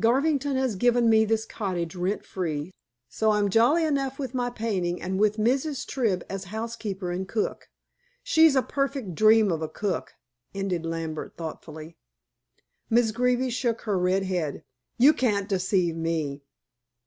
[0.00, 2.72] Garvington has given me this cottage rent free,
[3.06, 5.86] so I'm jolly enough with my painting and with Mrs.
[5.86, 7.68] Tribb as housekeeper and cook.
[8.22, 10.14] She's a perfect dream of a cook,"
[10.54, 11.98] ended Lambert thoughtfully.
[12.88, 14.64] Miss Greeby shook her red head.
[14.96, 16.40] "You can't deceive me."